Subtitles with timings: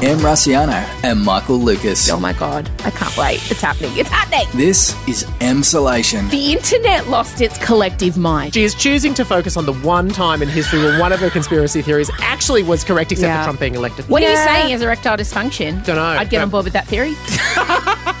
[0.00, 2.08] Em Rusciano and Michael Lucas.
[2.08, 3.50] Oh my God, I can't wait.
[3.50, 3.90] It's happening.
[3.96, 4.46] It's happening.
[4.56, 6.30] This is M Emsolation.
[6.30, 8.54] The internet lost its collective mind.
[8.54, 11.30] She is choosing to focus on the one time in history where one of her
[11.30, 13.40] conspiracy theories actually was correct, except Yeah.
[13.40, 14.08] for Trump being elected.
[14.08, 15.84] What are you saying is erectile dysfunction?
[15.84, 16.00] Dunno.
[16.00, 17.16] I'd get on board with that theory.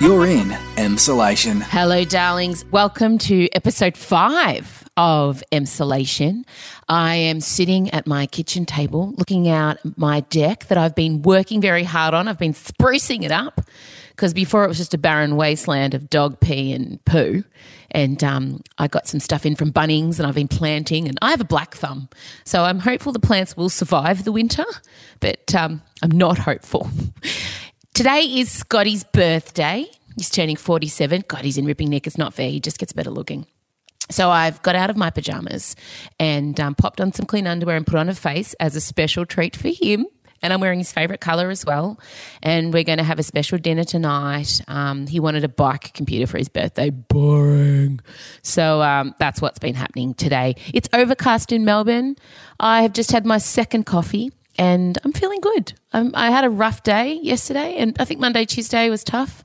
[0.00, 1.62] You're in M Emsolation.
[1.62, 2.64] Hello, darlings.
[2.72, 6.44] Welcome to episode five of Emsolation.
[6.88, 11.60] I am sitting at my kitchen table looking out my deck that I've been working
[11.60, 12.26] very hard on.
[12.26, 13.60] I've been sprucing it up
[14.10, 17.44] because before it was just a barren wasteland of dog pee and poo.
[17.92, 21.30] And um, I got some stuff in from Bunnings and I've been planting, and I
[21.30, 22.08] have a black thumb.
[22.44, 24.66] So I'm hopeful the plants will survive the winter,
[25.20, 26.90] but um, I'm not hopeful.
[27.94, 29.86] Today is Scotty's birthday.
[30.16, 31.24] He's turning 47.
[31.28, 32.06] God, he's in ripping nick.
[32.08, 32.50] It's not fair.
[32.50, 33.46] He just gets better looking.
[34.10, 35.76] So I've got out of my pajamas
[36.18, 39.26] and um, popped on some clean underwear and put on a face as a special
[39.26, 40.06] treat for him.
[40.40, 41.98] And I'm wearing his favourite colour as well.
[42.44, 44.60] And we're going to have a special dinner tonight.
[44.68, 46.90] Um, he wanted a bike computer for his birthday.
[46.90, 48.00] Boring.
[48.42, 50.54] So um, that's what's been happening today.
[50.72, 52.14] It's overcast in Melbourne.
[52.60, 55.72] I have just had my second coffee and I'm feeling good.
[55.92, 59.44] Um, I had a rough day yesterday, and I think Monday, Tuesday was tough.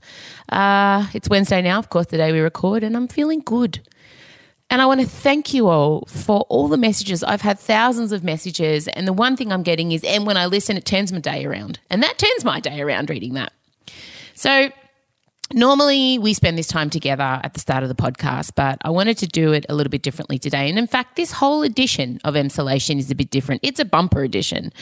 [0.50, 3.80] Uh, it's Wednesday now, of course, the day we record, and I'm feeling good.
[4.74, 7.24] And I want to thank you all for all the messages.
[7.24, 10.48] I've had thousands of messages, and the one thing I'm getting is, and when I
[10.48, 11.78] listen, it turns my day around.
[11.92, 13.54] And that turns my day around reading that.
[14.34, 14.72] So,
[15.54, 19.20] normally we spend this time together at the start of the podcast, but I wanted
[19.20, 20.68] to do it a little bit differently today.
[20.70, 23.62] And in fact, this whole edition of Emsolation is a bit different.
[23.64, 24.74] It's a bumper edition.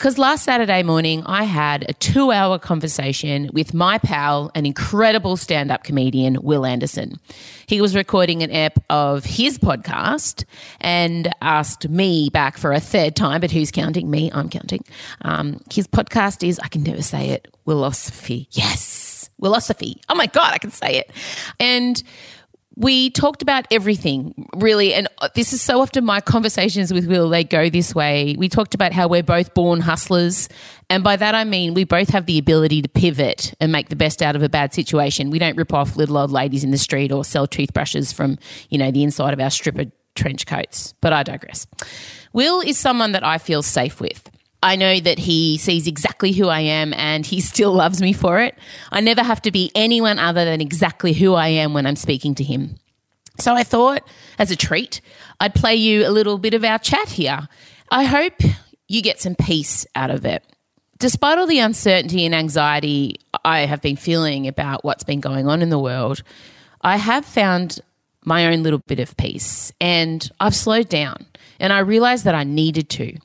[0.00, 5.36] Because last Saturday morning, I had a two hour conversation with my pal, an incredible
[5.36, 7.20] stand up comedian, Wil Anderson.
[7.66, 10.46] He was recording an ep of his podcast
[10.80, 14.10] and asked me back for a third time, but who's counting?
[14.10, 14.82] Me, I'm counting.
[15.20, 18.46] Um, his podcast is, I can never say it, Wilosophy.
[18.52, 19.96] Yes, Wilosophy.
[20.08, 21.10] Oh my God, I can say it.
[21.60, 22.02] And
[22.76, 27.28] we talked about everything really and uh, this is so often my conversations with Wil
[27.28, 28.36] they go this way.
[28.38, 30.48] We talked about how we're both born hustlers
[30.88, 33.96] and by that i mean we both have the ability to pivot and make the
[33.96, 35.30] best out of a bad situation.
[35.30, 38.78] We don't rip off little old ladies in the street or sell toothbrushes from you
[38.78, 41.66] know the inside of our stripper trench coats but i digress.
[42.32, 44.30] Wil is someone that i feel safe with
[44.62, 48.40] I know that he sees exactly who I am and he still loves me for
[48.40, 48.56] it.
[48.90, 52.34] I never have to be anyone other than exactly who I am when I'm speaking
[52.36, 52.76] to him.
[53.38, 54.06] So I thought,
[54.38, 55.00] as a treat,
[55.40, 57.48] I'd play you a little bit of our chat here.
[57.90, 58.34] I hope
[58.86, 60.44] you get some peace out of it.
[60.98, 65.62] Despite all the uncertainty and anxiety I have been feeling about what's been going on
[65.62, 66.22] in the world,
[66.82, 67.80] I have found
[68.22, 71.24] my own little bit of peace and I've slowed down
[71.58, 73.16] and I realized that I needed to.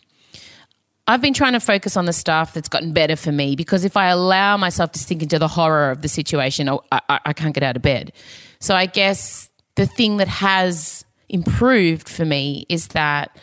[1.08, 3.96] I've been trying to focus on the stuff that's gotten better for me because if
[3.96, 7.34] I allow myself to sink into the horror of the situation, oh, I, I, I
[7.34, 8.12] can't get out of bed.
[8.60, 13.38] So I guess the thing that has improved for me is that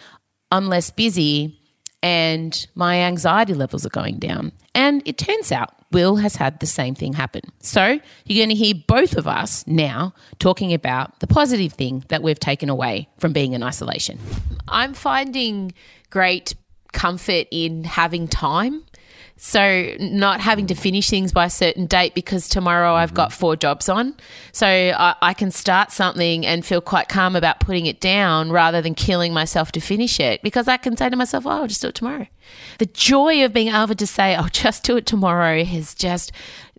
[0.51, 1.59] I'm less busy
[2.03, 4.51] and my anxiety levels are going down.
[4.75, 7.43] And it turns out Wil has had the same thing happen.
[7.61, 12.25] So you're going to hear both of us now talking about the positive thing that
[12.25, 14.19] we've taken away from being in isolation.
[14.67, 15.75] I'm finding
[16.11, 16.55] great
[16.93, 18.85] comfort in having time.
[19.37, 23.17] So, not having to finish things by a certain date because tomorrow I've mm-hmm.
[23.17, 24.15] got four jobs on.
[24.53, 28.81] So, I, I can start something and feel quite calm about putting it down rather
[28.81, 31.83] than killing myself to finish it because I can say to myself, oh, I'll just
[31.83, 32.29] do it tomorrow.
[32.79, 36.31] The joy of being able to say, I'll just do it tomorrow is just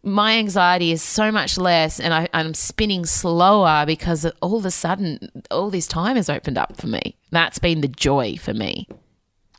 [0.04, 4.72] my anxiety is so much less and I, I'm spinning slower because all of a
[4.72, 7.16] sudden all this time has opened up for me.
[7.32, 8.88] That's been the joy for me.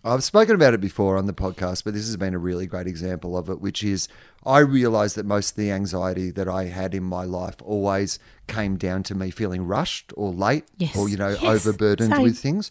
[0.04, 2.86] I've spoken about it before on the podcast, but this has been a really great
[2.86, 4.06] example of it, which is
[4.44, 8.76] I realized that most of the anxiety that I had in my life always came
[8.76, 10.94] down to me feeling rushed or late Yes.
[10.96, 11.42] or, you know, Yes.
[11.42, 12.22] overburdened Same.
[12.22, 12.70] with things.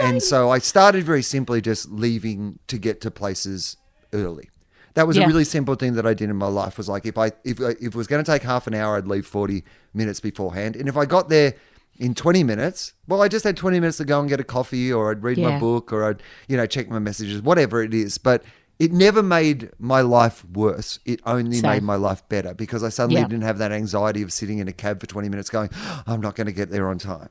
[0.00, 3.76] And so I started very simply just leaving to get to places
[4.12, 4.50] early.
[4.94, 5.24] That was Yeah.
[5.24, 7.60] a really simple thing that I did in my life was like if I if,
[7.60, 10.74] I- if it was going to take half an hour I'd leave 40 minutes beforehand
[10.76, 11.54] and if I got there
[11.98, 14.92] in 20 minutes well I just had 20 minutes to go and get a coffee
[14.92, 15.50] or I'd read Yeah.
[15.50, 18.42] my book or I'd you know check my messages whatever it is but
[18.80, 23.20] it never made my life worse it only made my life better because I suddenly
[23.20, 23.28] Yeah.
[23.28, 26.20] didn't have that anxiety of sitting in a cab for 20 minutes going oh, I'm
[26.20, 27.28] not going to get there on time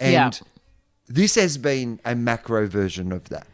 [0.00, 0.30] and Yeah.
[1.08, 3.46] this has been a macro version of that,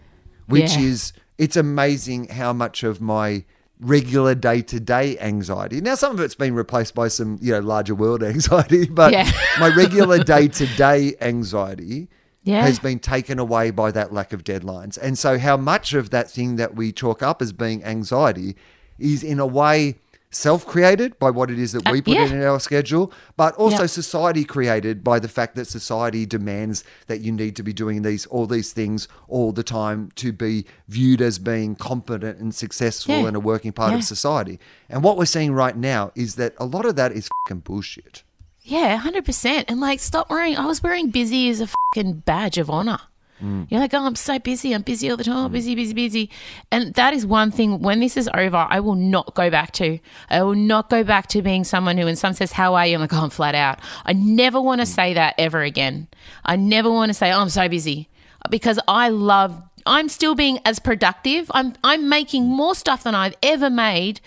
[0.47, 3.45] which is it's amazing how much of my
[3.83, 5.81] regular day to day anxiety.
[5.81, 9.31] Now, some of it's been replaced by some you know larger world anxiety, but Yeah.
[9.61, 12.09] my regular day to day anxiety.
[12.45, 12.63] Yeah.
[12.63, 14.99] Has been taken away by that lack of deadlines.
[15.01, 18.57] And so, how much of that thing that we chalk up as being anxiety
[18.99, 19.99] is in a way
[20.35, 22.25] self created by what it is that uh, we put yeah.
[22.27, 23.87] in our schedule, but also Yeah.
[23.87, 28.27] society created by the fact that society demands that you need to be doing these
[28.27, 33.27] all these things all the time to be viewed as being competent and successful Yeah.
[33.29, 34.59] and a working part of society.
[34.89, 38.23] And what we're seeing right now is that a lot of that is fucking bullshit.
[38.65, 39.69] Yeah, hundred percent.
[39.71, 40.57] And like, stop wearing.
[40.57, 43.01] I was wearing busy as a fucking badge of honor.
[43.43, 43.67] Mm.
[43.71, 44.73] You're like, oh, I'm so busy.
[44.73, 45.51] I'm busy all the time.
[45.53, 46.31] Busy, busy, busy.
[46.71, 47.81] And that is one thing.
[47.81, 49.99] When this is over, I will not go back to.
[50.31, 52.95] I will not go back to being someone who, when someone says, "How are you?"
[52.95, 54.95] I'm like, "Oh, I'm flat out." I never want to mm.
[54.95, 56.09] say that ever again.
[56.45, 58.09] I never want to say, "Oh, I'm so busy,"
[58.51, 59.61] because I love.
[59.85, 61.51] I'm still being as productive.
[61.53, 62.57] I'm I'm making mm.
[62.57, 64.21] more stuff than I've ever made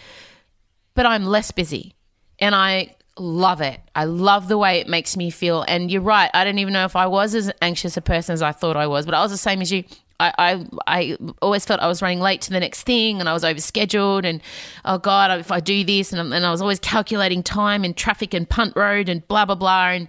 [0.95, 1.93] but I'm less busy.
[2.39, 3.79] And I love it.
[3.95, 5.63] I love the way it makes me feel.
[5.67, 6.29] And you're right.
[6.33, 8.87] I don't even know if I was as anxious a person as I thought I
[8.87, 9.83] was, but I was the same as you.
[10.17, 13.33] I, I, I always felt I was running late to the next thing and I
[13.33, 14.41] was overscheduled and
[14.85, 18.33] oh God, if I do this and, and I was always calculating time and traffic
[18.33, 19.89] and punt road and blah, blah, blah.
[19.89, 20.07] And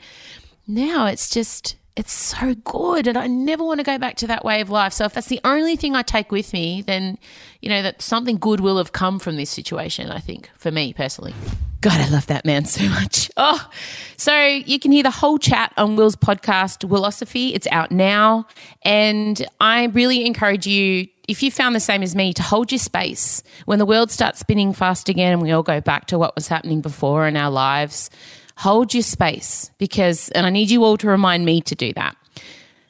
[0.68, 3.06] now it's just, it's so good.
[3.06, 4.92] And I never want to go back to that way of life.
[4.92, 7.18] So if that's the only thing I take with me, then,
[7.62, 10.92] you know, that something good will have come from this situation, I think, for me
[10.92, 11.34] personally.
[11.80, 13.30] God, I love that man so much.
[13.36, 13.70] Oh,
[14.16, 17.54] so you can hear the whole chat on Wil's podcast, Wilosophy.
[17.54, 18.46] It's out now.
[18.82, 22.78] And I really encourage you, if you found the same as me, to hold your
[22.78, 26.34] space when the world starts spinning fast again and we all go back to what
[26.34, 28.10] was happening before in our lives.
[28.58, 32.16] Hold your space because, and I need you all to remind me to do that.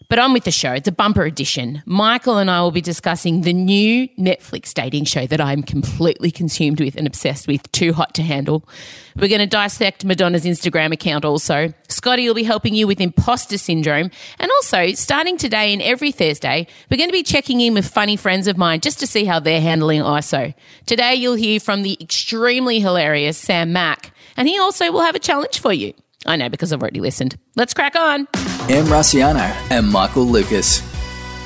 [0.09, 0.73] But on with the show.
[0.73, 1.83] It's a bumper edition.
[1.85, 6.81] Michael and I will be discussing the new Netflix dating show that I'm completely consumed
[6.81, 8.69] with and obsessed with, Too Hot to Handle.
[9.17, 11.73] We're going to dissect Madonna's Instagram account also.
[11.89, 14.13] Scotty will be helping you with imposter syndrome.
[14.39, 18.17] And also, starting today and every Thursday, we're going to be checking in with funny
[18.17, 20.55] friends of mine just to see how they're handling ISO.
[20.85, 25.19] Today, you'll hear from the extremely hilarious Sam Mac, and he also will have a
[25.21, 25.93] challenge for you.
[26.25, 27.39] I know because I've already listened.
[27.55, 28.21] Let's crack on.
[28.69, 30.81] Em Rusciano and Michael Lucas.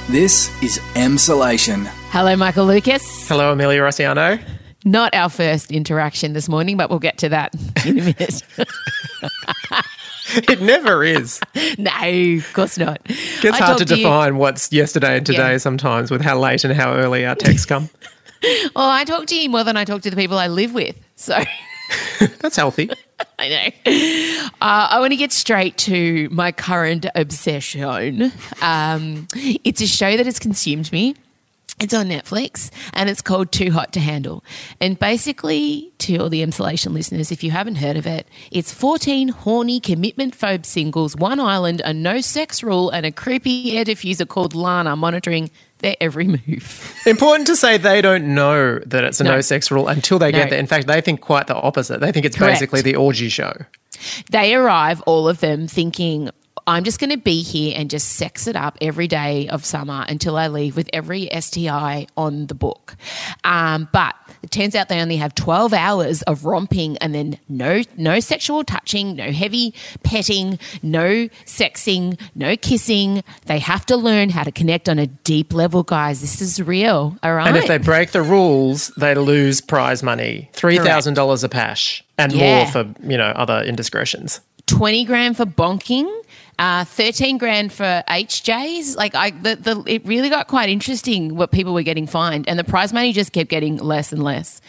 [0.08, 1.86] This is Emsolation.
[2.10, 3.28] Hello, Michael Lucas.
[3.28, 4.42] Hello, Amelia Rusciano.
[4.84, 7.54] Not our first interaction this morning, but we'll get to that
[7.86, 8.42] in a minute.
[10.32, 11.40] It never is.
[11.78, 11.90] no,
[12.38, 13.02] of course not.
[13.04, 15.58] Gets I hard to talked you- define what's yesterday and today Yeah.
[15.58, 17.90] sometimes with how late and how early our texts come.
[18.74, 20.96] well, I talk to you more than I talk to the people I live with.
[21.16, 21.42] So
[22.40, 22.90] That's healthy.
[23.38, 24.50] I know.
[24.60, 28.32] Uh, I want to get straight to my current obsession.
[28.62, 31.14] Um, it's a show that has consumed me.
[31.80, 34.44] It's on Netflix and it's called Too Hot to Handle.
[34.82, 39.28] And basically, to all the Emsolation listeners, if you haven't heard of it, it's 14
[39.28, 44.28] horny commitment phobe singles, one island, a no sex rule, and a creepy air diffuser
[44.28, 45.50] called Lana monitoring
[45.80, 46.94] their every move.
[47.06, 49.36] Important to say they don't know that it's a No.
[49.36, 50.38] no, sex rule until they No.
[50.38, 50.58] get there.
[50.58, 52.00] In fact, they think quite the opposite.
[52.00, 52.54] They think it's Correct.
[52.60, 53.52] basically the orgy show.
[54.30, 56.30] They arrive, all of them, thinking,
[56.66, 60.04] I'm just going to be here and just sex it up every day of summer
[60.08, 62.96] until I leave with every STI on the book.
[63.44, 67.82] Um, but it turns out they only have 12 hours of romping and then no,
[67.96, 73.22] no sexual touching, no heavy petting, no sexing, no kissing.
[73.46, 76.20] They have to learn how to connect on a deep level, guys.
[76.20, 77.16] This is real.
[77.22, 77.48] All right.
[77.48, 82.04] And if they break the rules, they lose prize money, three thousand dollars a pash,
[82.18, 82.64] and Yeah.
[82.64, 84.40] more for you know other indiscretions.
[84.66, 86.08] 20 grand for bonking,
[86.60, 88.94] uh, 13 grand for HJs.
[88.94, 92.58] Like I, the, the, it really got quite interesting what people were getting fined and
[92.58, 94.60] the prize money just kept getting less and less.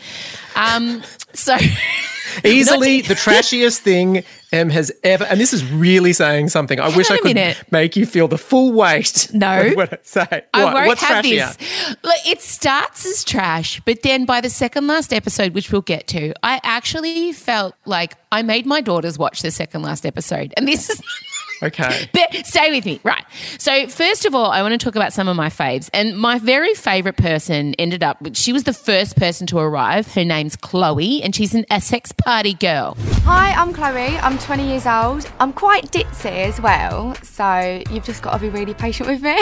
[0.55, 1.57] Um, so
[2.45, 6.79] Easily the trashiest thing M has ever, and this is really saying something.
[6.79, 7.61] I wish I could minute.
[7.71, 9.29] make you feel the full weight.
[9.33, 9.71] No.
[9.73, 10.43] what I say.
[10.53, 11.57] I won't What's have trashier?
[11.57, 11.95] this.
[12.03, 16.07] Look, it starts as trash, but then by the second last episode, which we'll get
[16.07, 20.53] to, I actually felt like I made my daughters watch the second last episode.
[20.57, 21.01] And this is
[21.63, 22.09] Okay.
[22.13, 22.99] But stay with me.
[23.03, 23.23] Right.
[23.57, 25.89] So, first of all, I want to talk about some of my faves.
[25.93, 30.13] And my very favorite person ended up, she was the first person to arrive.
[30.13, 32.97] Her name's Chloe, and she's an Essex party girl.
[33.23, 34.17] Hi, I'm Chloe.
[34.17, 35.29] I'm 20 years old.
[35.39, 39.37] I'm quite ditzy as well, so you've just got to be really patient with me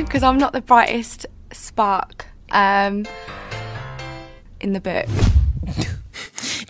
[0.02, 3.06] because I'm not the brightest spark um,
[4.60, 5.06] in the book.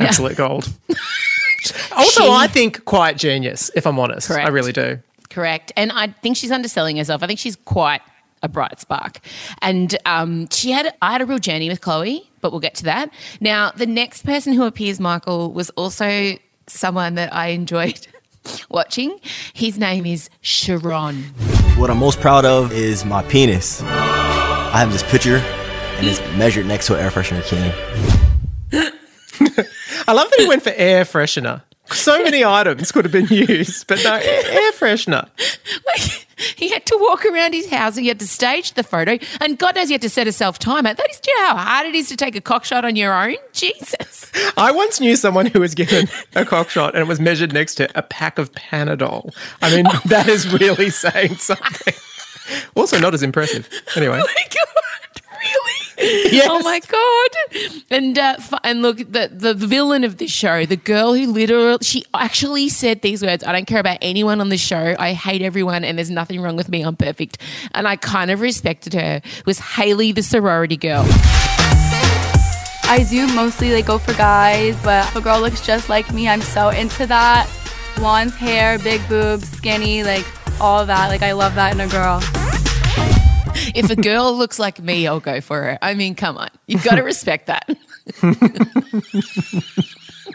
[0.00, 0.68] Absolute gold.
[1.99, 4.28] also, She- I think quite genius, if I'm honest.
[4.28, 4.47] Correct.
[4.47, 4.99] I really do.
[5.31, 5.73] Correct.
[5.76, 7.23] And I think she's underselling herself.
[7.23, 8.00] I think she's quite
[8.43, 9.19] a bright spark.
[9.62, 12.85] And um, she had, I had a real journey with Chloe, but we'll get to
[12.85, 13.11] that.
[13.40, 16.35] Now, the next person who appears, Michael, was also
[16.67, 18.07] someone that I enjoyed
[18.71, 19.19] watching.
[19.52, 21.25] His name is Sharron.
[21.76, 23.83] What I'm most proud of is my penis.
[23.83, 27.75] I have this picture and it's measured next to an air freshener can.
[30.09, 31.62] I love that he went for air freshener.
[31.90, 35.28] So many items could have been used, but no, air, freshener.
[35.87, 36.26] Like,
[36.57, 37.97] he had to walk around his house.
[37.97, 40.33] And he had to stage the photo, and God knows he had to set a
[40.33, 40.95] self timer.
[40.95, 42.97] That is, do you know how hard it is to take a cock shot on
[42.97, 43.37] your own?
[43.52, 44.30] Jesus.
[44.57, 47.76] I once knew someone who was given a cock shot and it was measured next
[47.76, 49.35] to a pack of Panadol.
[49.62, 51.95] I mean, oh that is really saying something.
[52.76, 53.68] Also, not as impressive.
[53.97, 54.21] Anyway.
[54.23, 54.64] Oh my God.
[54.64, 54.88] Really?
[56.00, 56.47] Yes.
[56.49, 57.73] Oh my god!
[57.90, 61.78] And uh, f- and look, the the villain of this show, the girl who literally,
[61.83, 64.95] she actually said these words: "I don't care about anyone on the show.
[64.99, 66.83] I hate everyone, and there's nothing wrong with me.
[66.83, 67.38] I'm perfect."
[67.73, 69.21] And I kind of respected her.
[69.45, 71.05] Was Haley the sorority girl?
[72.90, 76.28] I do mostly like go for guys, but if a girl looks just like me,
[76.28, 77.50] I'm so into that.
[77.97, 80.25] Blonde hair, big boobs, skinny, like
[80.61, 81.09] all that.
[81.09, 82.23] Like I love that in a girl.
[83.75, 85.79] If a girl looks like me, I'll go for her.
[85.83, 87.69] I mean, come on, you've got to respect that.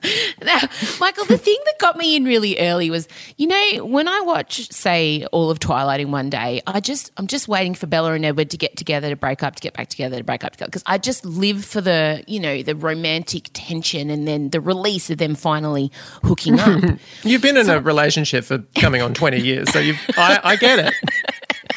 [0.43, 0.59] now,
[0.99, 4.69] Michael, the thing that got me in really early was, you know, when I watch,
[4.71, 8.25] say, all of Twilight in one day, I just, I'm just waiting for Bella and
[8.25, 10.69] Edward to get together, to break up, to get back together, to break up, together,
[10.69, 15.09] because I just live for the, you know, the romantic tension and then the release
[15.09, 15.91] of them finally
[16.23, 16.83] hooking up.
[17.23, 20.79] You've been in a relationship for coming on 20 years, so you've, I, I get
[20.79, 20.93] it.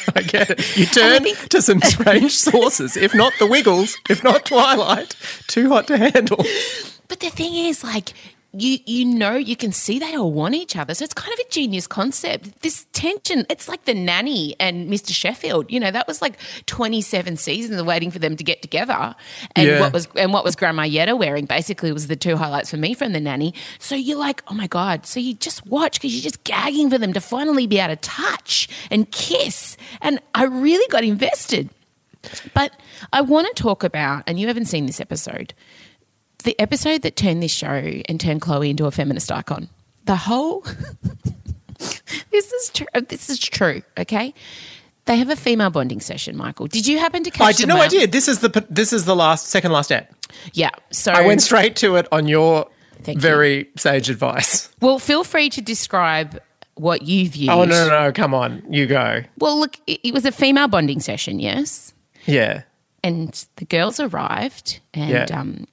[0.17, 0.77] I get it.
[0.77, 5.15] You turn think- to some strange sources, if not the Wiggles, if not Twilight,
[5.49, 6.45] too hot to handle.
[7.09, 8.13] But the thing is, like,
[8.53, 10.95] you you know you can see they all want each other.
[10.95, 12.63] So it's kind of a genius concept.
[12.63, 15.13] This tension, it's like the nanny and Mr.
[15.13, 15.71] Sheffield.
[15.71, 19.15] You know, that was like 27 seasons of waiting for them to get together.
[19.55, 19.81] And Yeah.
[19.81, 22.95] what was and what was Grandma Yetta wearing basically was the two highlights for me
[22.95, 23.53] from the nanny.
[23.79, 25.07] So you're like, oh my God.
[25.07, 28.01] So you just watch because you're just gagging for them to finally be able to
[28.01, 29.77] touch and kiss.
[30.01, 31.69] And I really got invested.
[32.55, 32.73] But
[33.13, 35.55] I want to talk about, and you haven't seen this episode,
[36.47, 37.69] the episode that turned this show
[38.09, 39.69] and turned Chloe into a feminist icon.
[40.07, 40.61] The whole
[42.31, 42.87] this is true.
[43.09, 43.83] This is true.
[43.99, 44.33] Okay,
[45.05, 46.37] they have a female bonding session.
[46.37, 47.47] Michael, did you happen to catch?
[47.47, 48.07] I did no idea.
[48.07, 50.13] This is the this is the last second last app.
[50.53, 50.71] Yeah.
[50.91, 52.69] So I went straight to it on your
[53.03, 53.23] Thank you.
[53.23, 54.71] very sage advice.
[54.81, 56.41] Well, feel free to describe
[56.75, 57.51] what you've used.
[57.51, 58.13] Oh no, no, no!
[58.13, 59.23] Come on, you go.
[59.39, 61.39] Well, look, it, it was a female bonding session.
[61.41, 61.93] Yes.
[62.27, 62.63] Yeah,
[63.05, 65.27] and the girls arrived and Yeah.
[65.41, 65.67] um,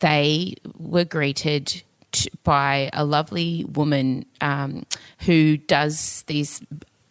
[0.00, 1.82] they were greeted
[2.12, 4.84] t- by a lovely woman um,
[5.20, 6.60] who does these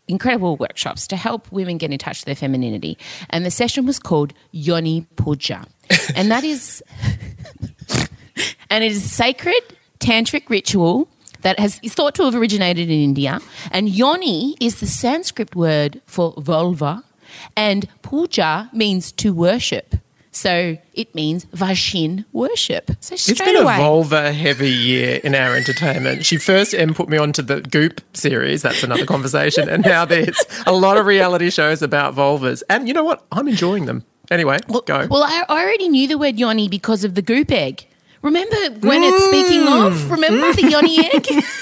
[0.08, 2.98] incredible workshops to help women get in touch with their femininity
[3.30, 5.66] and the session was called yoni puja
[6.16, 6.84] and that is
[8.70, 9.64] and it is a sacred
[10.00, 11.08] tantric ritual
[11.44, 13.40] that has is thought to have originated in India.
[13.72, 17.04] And yoni is the Sanskrit word for vulva,
[17.56, 19.96] and puja means to worship.
[20.34, 22.92] So it means Vashin worship.
[23.00, 26.26] So straight it's been away, a vulva heavy year in our entertainment.
[26.26, 28.64] She first M put me onto the Goop series.
[28.64, 32.64] That's another conversation, and now there's a lot of reality shows about vulvas.
[32.70, 33.24] And you know what?
[33.32, 34.04] I'm enjoying them.
[34.32, 35.08] Anyway, go.
[35.10, 37.86] Well, I, I already knew the word yoni because of the goop egg.
[38.24, 38.56] Remember
[38.88, 39.94] when it's speaking of?
[39.94, 40.12] Mm.
[40.12, 41.28] Remember the yoni egg?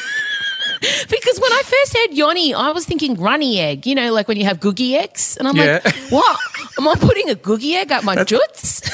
[0.81, 3.85] because when I first heard yoni, I was thinking runny egg.
[3.85, 5.79] You know, like when you have googie eggs, and I'm Yeah.
[5.83, 6.39] like, what?
[6.77, 8.81] Am I putting a googie egg up my juts?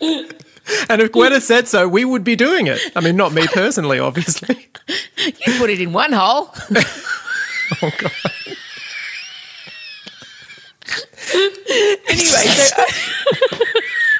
[0.00, 2.80] and if Gwyneth said so, we would be doing it.
[2.94, 4.68] I mean, not me personally, obviously.
[5.18, 6.50] You put it in one hole.
[7.82, 8.12] Oh god.
[12.08, 12.84] anyway, so, so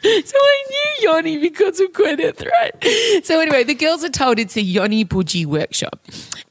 [0.35, 3.25] I knew Yoni because of Gwyneth, right?
[3.25, 6.01] So anyway, the girls are told it's a Yoni Puja workshop,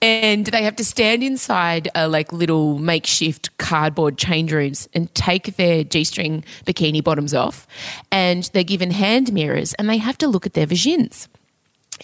[0.02, 5.56] and they have to stand inside a like little makeshift cardboard change rooms and take
[5.56, 7.66] their g-string bikini bottoms off,
[8.12, 11.28] and they're given hand mirrors and they have to look at their vagins.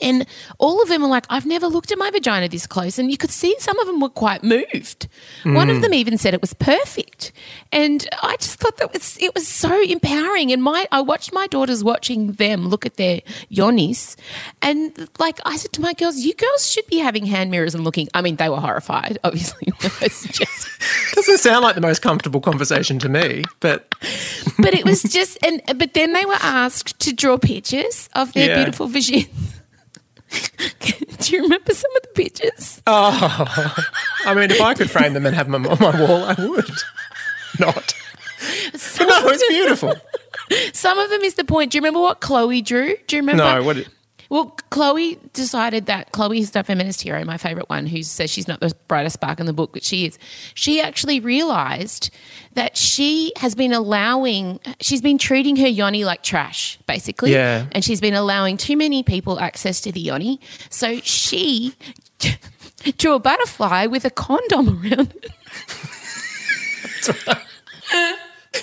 [0.02, 0.26] And
[0.58, 2.98] all of them were like, I've never looked at my vagina this close.
[3.00, 5.08] And you could see some of them were quite moved.
[5.44, 5.82] One of hmm.
[5.82, 7.32] them even said it was perfect.
[7.72, 10.52] And I just thought that was it was so empowering.
[10.52, 13.22] And my I watched my daughters watching them look at their
[13.52, 14.16] yonis.
[14.62, 17.84] And like I said to my girls, you girls should be having hand mirrors and
[17.84, 18.08] looking.
[18.14, 19.68] I mean, they were horrified, obviously.
[21.16, 23.94] Doesn't sound like the most comfortable conversation to me, but
[24.58, 28.48] but it was just and but then they were asked to draw pictures of their
[28.48, 28.56] Yeah.
[28.56, 29.26] beautiful vision.
[31.20, 32.82] Do you remember some of the pictures?
[32.88, 33.84] Oh
[34.26, 36.70] I mean, if I could frame them and have them on my wall, I would.
[37.60, 37.94] Not.
[38.74, 39.94] Some, No, it's beautiful.
[40.74, 41.72] some of them is the point.
[41.72, 42.96] Do you remember what Chloe drew?
[43.08, 43.44] Do you remember?
[43.44, 43.88] No, what?
[44.32, 48.48] Well, Chloe decided that Chloe is the feminist hero, my favorite one, who says she's
[48.48, 50.18] not the brightest spark in the book, but she is.
[50.54, 52.10] She actually realized
[52.54, 57.34] that she has been allowing, she's been treating her yoni like trash, basically.
[57.34, 57.66] Yeah.
[57.74, 60.40] And she's been allowing too many people access to the yoni.
[60.70, 61.76] So she
[62.98, 65.32] drew a butterfly with a condom around it.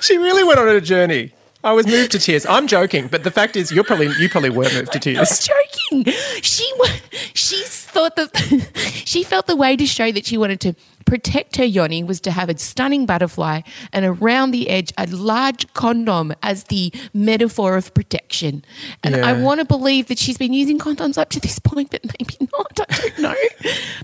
[0.01, 1.33] She really went on a journey.
[1.65, 2.47] I was moved to tears.
[2.47, 5.17] I'm joking, but the fact is, you're probably you probably were moved to tears.
[5.19, 6.13] I was joking.
[6.43, 6.71] She
[7.35, 8.31] she thought that
[9.05, 12.31] she felt the way to show that she wanted to protect her yoni was to
[12.31, 13.63] have a stunning butterfly
[13.93, 18.63] and around the edge a large condom as the metaphor of protection.
[19.03, 22.05] And I want to believe that she's been using condoms up to this point, but
[22.05, 22.81] maybe not.
[22.89, 23.35] I don't know.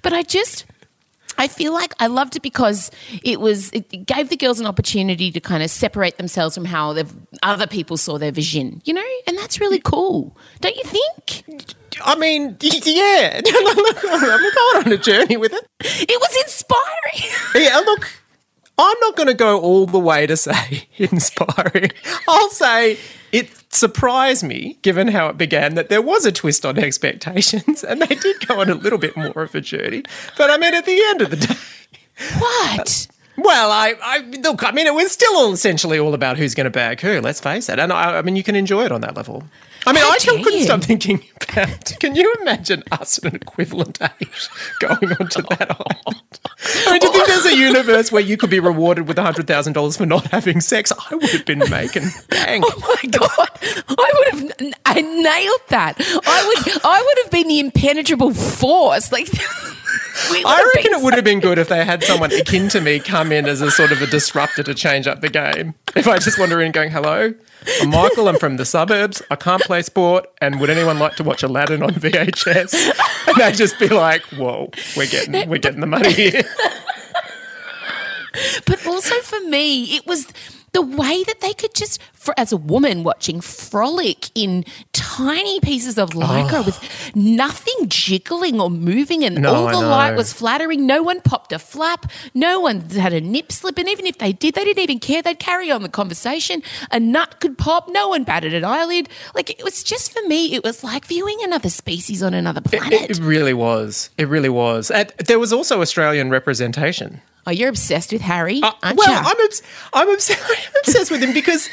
[0.03, 0.65] but I just.
[1.39, 2.91] I feel like I loved it because
[3.23, 6.97] it was it gave the girls an opportunity to kind of separate themselves from how
[7.43, 11.45] other people saw their vision, you know, and that's really cool, don't you think?
[12.03, 13.41] I mean, yeah.
[13.47, 15.67] I'm going on a journey with it.
[15.81, 16.85] It was inspiring.
[17.65, 18.09] Yeah, look,
[18.77, 21.91] I'm not going to go all the way to say inspiring.
[22.29, 22.99] I'll say
[23.31, 28.01] it surprised me, given how it began, that there was a twist on expectations and
[28.03, 30.03] they did go on a little bit more of a journey.
[30.37, 31.55] But I mean, at the end of the day,
[32.39, 33.07] What?
[33.37, 36.65] well, I, I look, I mean, it was still all essentially all about who's going
[36.65, 37.79] to bag who, let's face it.
[37.79, 39.45] And I, I mean, you can enjoy it on that level.
[39.87, 40.65] I mean, How I still couldn't you.
[40.65, 41.93] stop thinking about.
[42.01, 44.49] Can you imagine us at an equivalent age
[44.81, 46.41] going on to that old?
[46.87, 49.47] I mean, do you think there's a universe where you could be rewarded with hundred
[49.47, 50.91] thousand dollars for not having sex?
[51.11, 52.65] I would have been making bank.
[52.67, 53.51] Oh my god!
[53.89, 54.29] I would
[54.61, 54.75] have.
[54.87, 55.97] I nailed that.
[55.99, 56.81] I would.
[56.85, 59.13] I would have been the impenetrable force.
[59.13, 59.29] Like.
[60.47, 63.33] I reckon it would have been good if they had someone akin to me come
[63.33, 65.75] in as a sort of a disruptor to change up the game.
[65.95, 67.35] If I just wander in going, hello,
[67.81, 71.25] I'm Michael, I'm from the suburbs, I can't play sport, and would anyone like to
[71.25, 73.29] watch Aladdin on VHS?
[73.29, 76.43] And they'd just be like, whoa, we're getting, we're getting the money here.
[78.67, 80.27] But also for me, it was
[80.73, 85.99] the way that they could just, for, as a woman watching, frolic in tiny pieces
[85.99, 86.79] of lycra with
[87.15, 90.87] nothing jiggling or moving, and No, all the light was flattering.
[90.87, 92.11] No one popped a flap.
[92.33, 95.23] No one had a nip slip, and even if they did, they didn't even care.
[95.23, 96.63] They'd carry on the conversation.
[96.91, 97.89] A nut could pop.
[97.89, 99.09] No one batted an eyelid.
[99.35, 100.55] Like it was just for me.
[100.55, 103.11] It was like viewing another species on another planet.
[103.11, 104.11] It really was.
[104.19, 104.91] It really was.
[104.91, 107.21] And there was also Australian representation.
[107.47, 109.17] oh, you're obsessed with Harry, Uh, well, you?
[109.17, 111.69] I'm, obs- I'm, obs- I'm obsessed with him because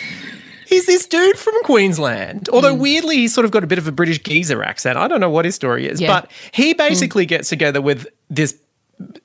[0.72, 2.50] he's this dude from Queensland.
[2.50, 2.82] Although hmm.
[2.82, 4.98] weirdly, he's sort of got a bit of a British geezer accent.
[4.98, 6.08] I don't know what his story is, Yeah.
[6.08, 6.78] but he hmm.
[6.78, 8.58] basically gets together with this.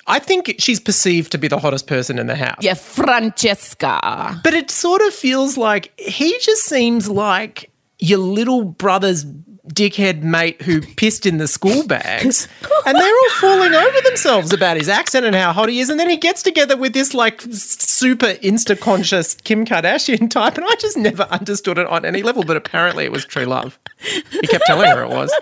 [0.07, 2.59] I think she's perceived to be the hottest person in the house.
[2.61, 4.41] yeah, Francesca.
[4.43, 9.25] But it sort of feels like he just seems like your little brother's
[9.69, 12.49] dickhead mate who pissed in the school bags.
[12.87, 15.91] and they're all falling over themselves about his accent and how hot he is.
[15.91, 20.57] And then he gets together with this like super insta conscious Kim Kardashian type.
[20.57, 22.45] And I just never understood it on any level.
[22.45, 23.79] But apparently it was true love.
[24.31, 25.33] He kept telling her it was.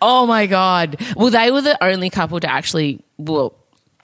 [0.00, 0.96] Oh my god!
[1.16, 3.00] Well, they were the only couple to actually.
[3.18, 3.54] Well,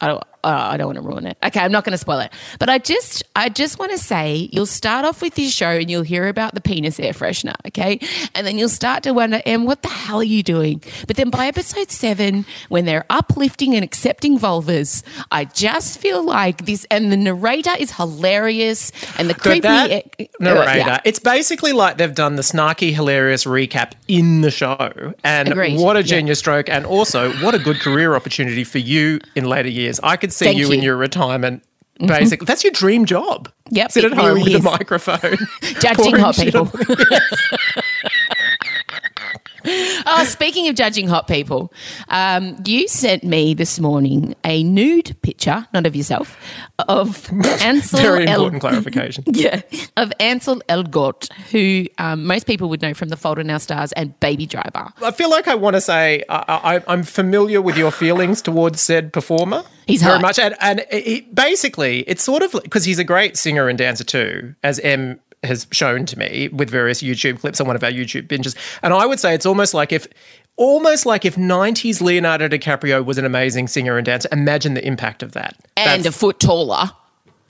[0.01, 0.25] I don't.
[0.45, 1.39] Uh, I don't want to ruin it.
[1.43, 2.33] Okay, I'm not going to spoil it.
[2.59, 5.91] But I just, I just want to say, you'll start off with this show and
[5.91, 8.01] you'll hear about the penis air freshener, okay,
[8.35, 10.83] and then you'll start to wonder, Em, what the hell are you doing?
[11.07, 16.67] But then by episode seven, when they're uplifting and accepting vulvas, I just feel like
[16.67, 21.01] this, and the narrator is hilarious, and the creepy that uh, narrator, yeah.
[21.05, 25.15] it's basically like they've done the snarky, hilarious recap in the show.
[25.23, 26.07] And Agreed, what a yeah.
[26.07, 26.69] genius stroke.
[26.69, 30.01] And also, what a good career opportunity for you in later years.
[30.03, 30.77] I could see Thank you, in you.
[30.79, 30.85] Mm-hmm.
[30.85, 31.65] your retirement.
[31.99, 33.49] Basically, that's your dream job.
[33.71, 34.61] Yep, Sit at home really with is.
[34.61, 35.37] a microphone.
[35.81, 36.71] judging hot people.
[40.63, 41.73] speaking of judging hot people,
[42.09, 46.37] um, you sent me this morning a nude picture, not of yourself,
[46.89, 47.29] of
[47.63, 49.25] Ansel Very El- important clarification.
[49.33, 49.63] Yeah,
[49.97, 53.91] of Ansel Elgort, who um, most people would know from The Fault in Our Stars
[53.93, 54.93] and Baby Driver.
[55.03, 58.81] I feel like I want to say I, I, I'm familiar with your feelings towards
[58.81, 59.65] said performer.
[59.87, 60.23] He's very hot.
[60.23, 64.05] much, and, and it- basically, it's sort of because he's a great singer and dancer
[64.05, 67.91] too, as M has shown to me with various YouTube clips on one of our
[67.91, 68.55] YouTube binges.
[68.81, 70.07] And I would say it's almost like if.
[70.57, 75.23] Almost like if 90s Leonardo DiCaprio was an amazing singer and dancer, imagine the impact
[75.23, 75.57] of that.
[75.77, 76.91] And That's- a foot taller.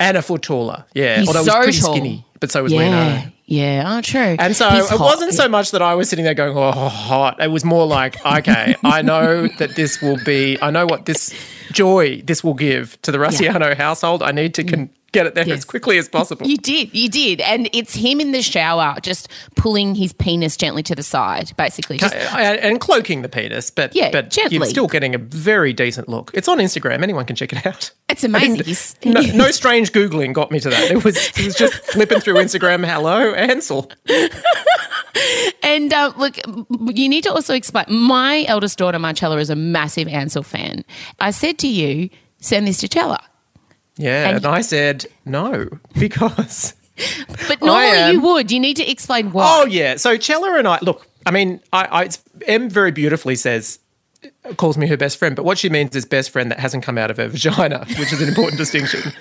[0.00, 0.84] and a foot taller.
[0.94, 1.18] Yeah.
[1.18, 1.94] He's Although so pretty tall.
[1.94, 3.32] skinny, but so was yeah, Leonardo.
[3.46, 4.36] yeah, oh, true.
[4.38, 5.00] And so He's it hot.
[5.00, 7.40] wasn't so much that I was sitting there going, oh, hot.
[7.40, 11.32] It was more like, okay, I know that this will be, I know what this
[11.72, 14.22] joy this will give to the Rusciano household.
[14.22, 15.58] I need to con- get it there Yes.
[15.58, 16.46] as quickly as possible.
[16.46, 20.82] You did, you did, and it's him in the shower, just pulling his penis gently
[20.84, 21.98] to the side, basically.
[21.98, 24.56] Just and, and cloaking the penis, but Yeah, but gently.
[24.56, 26.30] you're still getting a very decent look.
[26.34, 27.90] It's on Instagram; anyone can check it out.
[28.08, 29.12] it's amazing.
[29.12, 30.90] No, no strange googling got me to that.
[30.90, 32.84] It was it was just flipping through Instagram.
[32.86, 33.90] Hello, Ansel.
[35.62, 36.38] And uh, look,
[36.96, 37.84] you need to also explain.
[37.88, 40.84] My eldest daughter, Marchella, is a massive Ansel fan.
[41.20, 43.20] I said to you, send this to Chella.
[43.96, 46.74] Yeah, And- and, I said no because.
[47.48, 48.50] But normally am- you would.
[48.50, 49.44] You need to explain why.
[49.46, 49.96] Oh yeah.
[49.96, 51.06] So Chella and I look.
[51.26, 53.78] I mean, I, I it's, Em very beautifully says
[54.56, 56.98] calls me her best friend, but what she means is best friend that hasn't come
[56.98, 59.12] out of her vagina, which is an important distinction.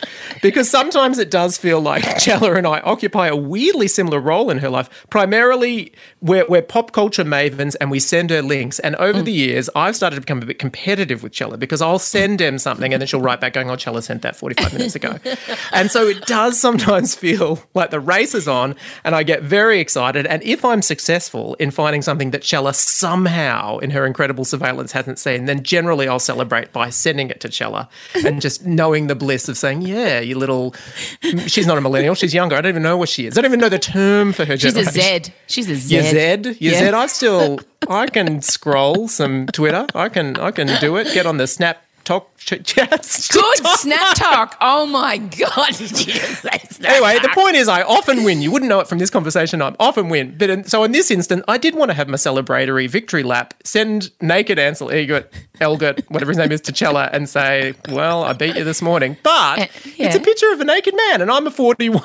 [0.42, 4.58] Because sometimes it does feel like Chella and I occupy a weirdly similar role in
[4.58, 5.06] her life.
[5.12, 8.80] Primarily, we're, we're pop culture mavens and we send her links.
[8.80, 9.26] And over mm.
[9.26, 12.58] the years, I've started to become a bit competitive with Chella because I'll send Em
[12.58, 15.20] something and then she'll write back going, oh, Chella sent that 45 minutes ago.
[15.72, 19.80] and so it does sometimes feel like the race is on and I get very
[19.80, 20.26] excited.
[20.26, 25.11] And if I'm successful in finding something that Chella somehow in her incredible surveillance hasn't
[25.20, 27.90] seen, then generally I'll celebrate by sending it to Chella
[28.26, 30.76] and just knowing the bliss of saying, yeah, you little,
[31.48, 32.56] she's not a millennial, she's younger.
[32.56, 33.38] I don't even know what she is.
[33.38, 35.24] I don't even know the term for her She's a generation.
[35.26, 35.34] Z.
[35.48, 35.96] She's a Z.
[35.96, 36.80] You Zed, you Yeah.
[36.80, 36.94] Zed.
[36.94, 39.86] I still, I can scroll some Twitter.
[39.96, 41.14] I can, I can do it.
[41.14, 43.28] Get on the Snap Talk ch- chats.
[43.34, 44.58] Good snap talk.
[44.60, 45.76] Oh my God.
[45.76, 48.42] Did you say snap Anyway, the point is, I often win.
[48.42, 49.62] You wouldn't know it from this conversation.
[49.62, 50.36] I often win.
[50.38, 53.54] But in, so in this instance, I did want to have my celebratory victory lap.
[53.64, 55.28] Send naked Ansel Egot,
[55.60, 59.18] Elgert, whatever his name is, to Chella and say, "Well, I beat you this morning."
[59.22, 60.08] But Uh, yeah.
[60.08, 62.02] it's a picture of a naked man, and I'm a 41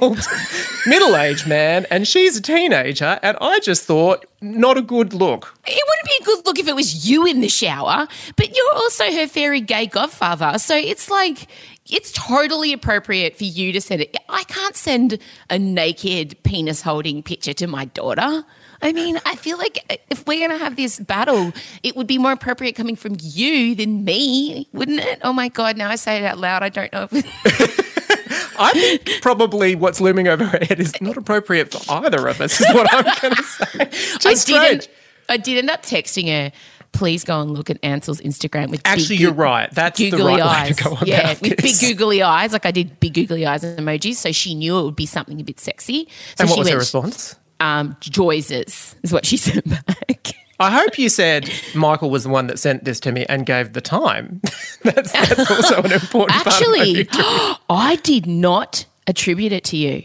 [0.00, 0.18] old
[0.86, 5.56] middle-aged man, and she's a teenager, and I just thought, not a good look.
[5.66, 8.74] It wouldn't be a good look if it was you in the shower, but you're
[8.74, 10.58] also her fairy gay godfather.
[10.58, 11.46] So it's like,
[11.90, 14.16] it's totally appropriate for you to send it.
[14.28, 18.44] I can't send a naked penis holding picture to my daughter.
[18.82, 22.16] I mean, I feel like if we're going to have this battle, it would be
[22.16, 25.20] more appropriate coming from you than me, wouldn't it?
[25.22, 26.62] Oh my God, now I say it out loud.
[26.62, 27.86] I don't know if.
[28.58, 32.60] I think probably what's looming over her head is not appropriate for either of us,
[32.60, 33.66] is what I'm going to say.
[33.80, 34.72] I Just did, strange.
[34.72, 34.88] end,
[35.28, 36.52] I did end up texting her,
[36.92, 39.70] please go and look at Ansel's Instagram with Actually, big you're right.
[39.72, 40.76] That's the googly right way eyes.
[40.76, 42.52] to go yeah, with big googly eyes.
[42.52, 45.40] Like I did big googly eyes and emojis, so she knew it would be something
[45.40, 46.08] a bit sexy.
[46.36, 47.36] So And what she was her response?
[47.60, 50.28] Um, Joyces is what she sent back.
[50.60, 53.72] I hope you said Michael was the one that sent this to me and gave
[53.72, 54.42] the time.
[54.82, 57.08] that's, that's also an important part Actually.
[57.70, 60.04] I did not attribute it to you.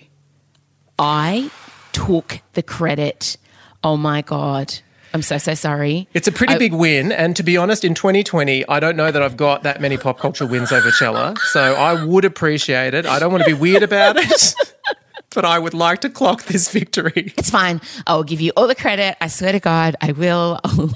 [0.98, 1.52] I
[1.92, 3.36] took the credit.
[3.84, 4.74] Oh my god.
[5.14, 6.08] I'm so so sorry.
[6.14, 9.22] It's a pretty big win, and to be honest, in 2020, I don't know that
[9.22, 13.06] I've got that many pop culture wins over Chella, so I would appreciate it.
[13.06, 14.56] I don't want to be weird about it,
[15.36, 17.34] but I would like to clock this victory.
[17.38, 17.82] It's fine.
[18.08, 19.18] I'll give you all the credit.
[19.22, 20.60] I swear to God, I will.
[20.64, 20.94] I'll,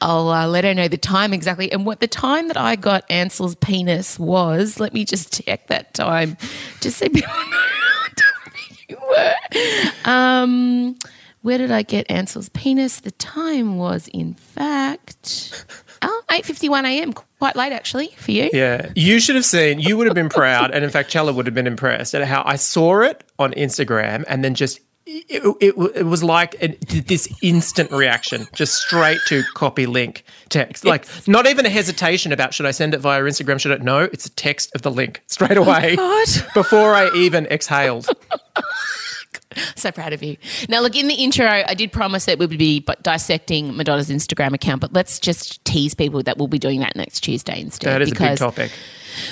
[0.00, 3.04] I'll uh, let her know the time exactly and what the time that I got
[3.08, 4.78] Ansel's penis was.
[4.80, 6.36] Let me just check that time,
[6.80, 7.66] just so people know
[8.88, 9.34] you were.
[10.04, 10.96] Um,
[11.42, 13.00] where did I get Ansel's penis?
[13.00, 15.64] The time was, in fact,
[16.06, 17.12] oh, 8.51 a.m.
[17.12, 18.50] Quite late, actually, for you.
[18.52, 19.78] Yeah, you should have seen.
[19.78, 22.42] You would have been proud, and in fact, Chella would have been impressed at how
[22.46, 26.68] I saw it on Instagram, and then just it, it, it was like a,
[27.00, 30.84] this instant reaction, just straight to copy link text.
[30.84, 33.60] Like not even a hesitation about should I send it via Instagram?
[33.60, 33.84] Should I?
[33.84, 36.28] No, it's a text of the link straight oh away God.
[36.54, 38.08] before I even exhaled.
[39.86, 40.36] So proud of you.
[40.68, 44.52] Now, look, in the intro, I did promise that we would be dissecting Madonna's Instagram
[44.52, 47.92] account, but let's just tease people that we'll be doing that next Tuesday instead.
[47.92, 48.72] That is a big topic.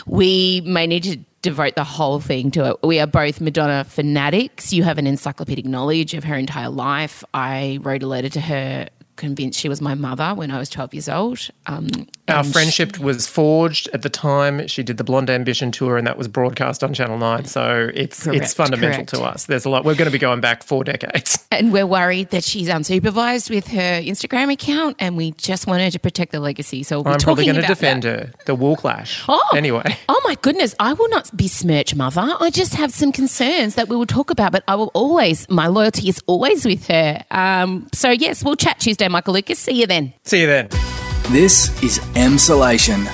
[0.06, 2.76] We may need to devote the whole thing to it.
[2.84, 4.72] We are both Madonna fanatics.
[4.72, 7.24] You have an encyclopedic knowledge of her entire life.
[7.34, 10.94] I wrote a letter to her, convinced she was my mother when I was 12
[10.94, 11.50] years old.
[11.66, 11.88] Um,
[12.26, 14.66] Our and friendship was forged at the time.
[14.66, 17.44] She did the Blonde Ambition tour, and that was broadcast on Channel Nine.
[17.44, 19.08] So it's Correct, it's fundamental correct.
[19.10, 19.44] to us.
[19.44, 19.84] There's a lot.
[19.84, 21.38] We're going to be going back four decades.
[21.54, 25.90] And we're worried that she's unsupervised with her Instagram account, and we just want her
[25.92, 26.82] to protect the legacy.
[26.82, 28.18] So we'll be I'm probably talking going to defend that.
[28.26, 28.32] her.
[28.46, 29.22] The wool clash.
[29.28, 29.96] Oh, Anyway.
[30.08, 32.28] Oh my goodness, I will not besmirch mother.
[32.40, 35.68] I just have some concerns that we will talk about, but I will always, my
[35.68, 37.22] loyalty is always with her.
[37.30, 39.60] Um, so yes, we'll chat Tuesday, Michael Lucas.
[39.60, 40.12] See you then.
[40.24, 41.03] See you then.
[41.30, 43.06] This is Emsolation.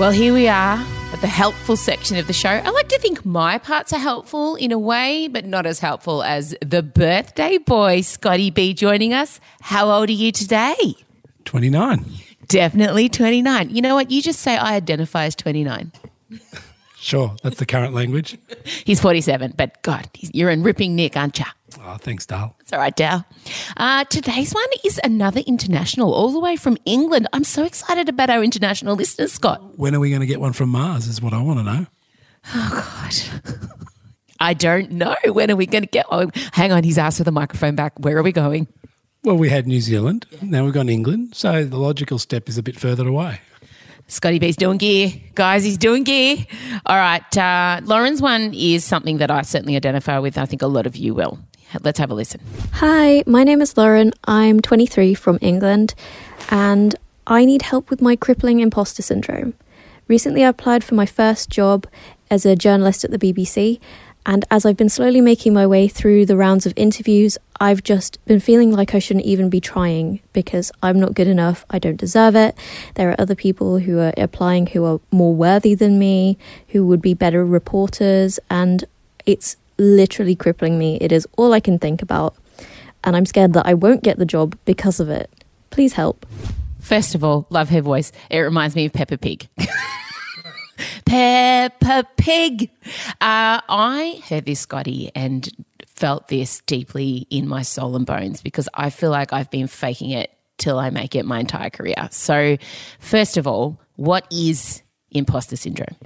[0.00, 2.50] Well, here we are at the helpful section of the show.
[2.50, 6.24] I like to think my parts are helpful in a way, but not as helpful
[6.24, 9.38] as the birthday boy, Scotty B, joining us.
[9.60, 10.96] How old are you today?
[11.44, 12.04] 29.
[12.48, 13.70] Definitely 29.
[13.70, 14.10] You know what?
[14.10, 15.92] You just say I identify as 29.
[17.00, 18.36] Sure, that's the current language.
[18.84, 21.46] He's 47, but God, he's, you're in ripping nick, aren't you?
[21.80, 22.54] Oh, thanks, Dale.
[22.60, 23.24] It's all right, Dal.
[23.78, 27.26] Uh, today's one is another international, all the way from England.
[27.32, 29.78] I'm so excited about our international listeners, Scott.
[29.78, 31.06] When are we going to get one from Mars?
[31.06, 31.86] Is what I want to know.
[32.54, 33.58] Oh, God.
[34.40, 35.16] I don't know.
[35.24, 36.32] When are we going to get one?
[36.52, 37.98] Hang on, he's asked for the microphone back.
[37.98, 38.68] Where are we going?
[39.22, 40.26] Well, we had New Zealand.
[40.42, 41.34] Now we've gone England.
[41.34, 43.40] So the logical step is a bit further away.
[44.10, 45.12] Scotty B's doing gear.
[45.36, 46.38] Guys, he's doing gear.
[46.84, 47.36] All right.
[47.38, 50.36] Uh, Lauren's one is something that I certainly identify with.
[50.36, 51.38] I think a lot of you will.
[51.80, 52.40] Let's have a listen.
[52.72, 54.12] Hi, my name is Lauren.
[54.24, 55.94] I'm 23 from England
[56.50, 56.96] and
[57.28, 59.54] I need help with my crippling imposter syndrome.
[60.08, 61.86] Recently, I applied for my first job
[62.32, 63.78] as a journalist at the BBC,
[64.26, 68.24] and as I've been slowly making my way through the rounds of interviews, I've just
[68.24, 71.98] been feeling like I shouldn't even be trying because I'm not good enough, I don't
[71.98, 72.56] deserve it.
[72.94, 77.02] There are other people who are applying who are more worthy than me, who would
[77.02, 78.84] be better reporters, and
[79.26, 80.96] it's literally crippling me.
[81.02, 82.34] It is all I can think about,
[83.04, 85.30] and I'm scared that I won't get the job because of it.
[85.68, 86.24] Please help.
[86.80, 88.10] First of all, love her voice.
[88.30, 89.48] It reminds me of Peppa Pig.
[91.04, 92.70] Peppa Pig.
[93.20, 95.48] Uh, I heard this, Scotty, and
[96.00, 100.10] felt this deeply in my soul and bones because I feel like I've been faking
[100.10, 102.08] it till I make it my entire career.
[102.10, 102.56] So,
[102.98, 105.96] first of all, what is imposter syndrome?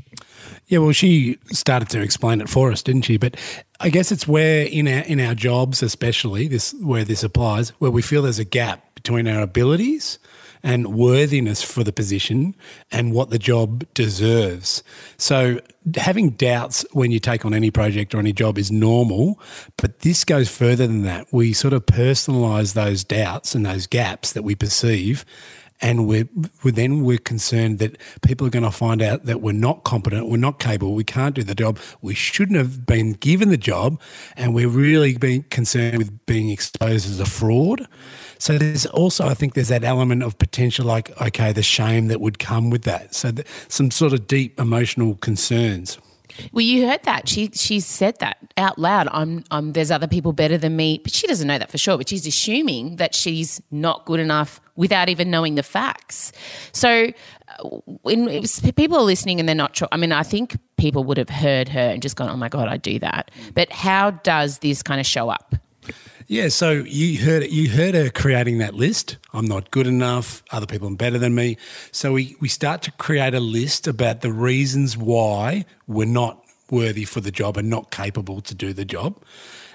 [0.67, 3.19] Yeah, well, she started to explain it for us, didn't she?
[3.19, 3.37] But
[3.79, 7.93] I guess it's where in our in our jobs, especially this where this applies, where
[7.93, 10.19] we feel there's a gap between our abilities
[10.65, 12.57] and worthiness for the position
[12.91, 14.83] and what the job deserves.
[15.19, 15.61] So
[15.95, 19.39] having doubts when you take on any project or any job is normal,
[19.77, 21.27] but this goes further than that.
[21.31, 25.27] We sort of personalize those doubts and those gaps that we perceive
[25.81, 26.29] and we're,
[26.63, 30.29] we're, then we're concerned that people are going to find out that we're not competent,
[30.29, 34.01] we're not capable, we can't do the job, we shouldn't have been given the job,
[34.37, 37.87] and we're really being concerned with being exposed as a fraud.
[38.39, 42.21] So there's also, I think, there's that element of potential, like okay, the shame that
[42.21, 43.15] would come with that.
[43.15, 43.33] So
[43.69, 45.99] some sort of deep emotional concerns.
[46.53, 47.29] Well, you heard that.
[47.29, 49.09] She she said that out loud.
[49.13, 51.97] I'm I'm there's other people better than me, but she doesn't know that for sure.
[51.97, 56.33] But she's assuming that she's not good enough without even knowing the facts.
[56.73, 57.07] So
[57.49, 57.69] uh,
[58.03, 61.19] when was, people are listening and they're not sure, I mean, I think people would
[61.19, 64.59] have heard her and just gone, "Oh my god, I do that." But how does
[64.59, 65.55] this kind of show up?
[66.27, 69.19] Yeah, so you heard you heard her creating that list.
[69.35, 70.43] I'm not good enough.
[70.51, 71.59] Other people are better than me.
[71.93, 77.05] So we we start to create a list about the reasons why we're not worthy
[77.05, 79.23] for the job and not capable to do the job.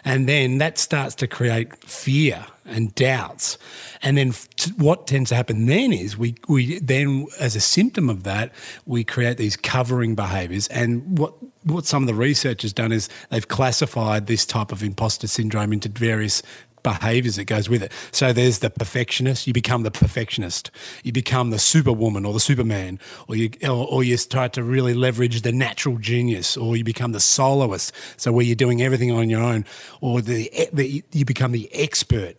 [0.06, 3.58] And then that starts to create fear and doubts.
[4.02, 4.34] And then
[4.78, 8.52] what tends to happen then is we, we then, as a symptom of that,
[8.86, 10.68] we create these covering behaviors.
[10.68, 11.34] And what,
[11.64, 15.74] what some of the research has done is they've classified this type of imposter syndrome
[15.74, 16.44] into various
[16.84, 17.92] behaviors that goes with it.
[18.12, 19.48] So there's the perfectionist.
[19.48, 20.72] You become the perfectionist.
[21.04, 24.94] You become the superwoman or the superman, or you or, or, you start to really
[24.94, 27.94] leverage the natural genius, or you become the soloist.
[28.18, 29.66] So where you're doing everything on your own,
[30.02, 32.36] or the, the you become the expert.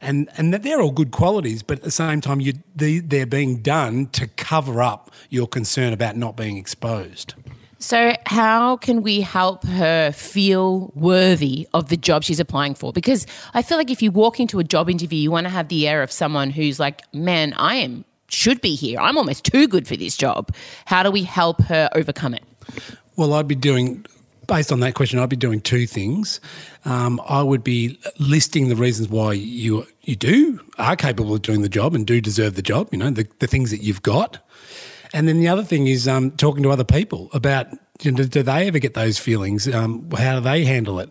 [0.00, 3.60] And and they're all good qualities, but at the same time, you they, they're being
[3.60, 7.34] done to cover up your concern about not being exposed.
[7.80, 12.92] So, how can we help her feel worthy of the job she's applying for?
[12.92, 15.68] Because I feel like if you walk into a job interview, you want to have
[15.68, 18.98] the air of someone who's like, man, I am, should be here.
[18.98, 20.52] I'm almost too good for this job.
[20.86, 22.42] How do we help her overcome it?
[23.14, 24.04] Well, I'd be doing,
[24.48, 26.40] based on that question, I'd be doing two things.
[26.84, 31.62] Um, I would be listing the reasons why you you do are capable of doing
[31.62, 32.88] the job and do deserve the job.
[32.90, 34.38] You know, the, the things that you've got.
[35.12, 37.66] And then the other thing is um, talking to other people about
[38.02, 39.66] you know, do they ever get those feelings?
[39.72, 41.10] Um, how do they handle it?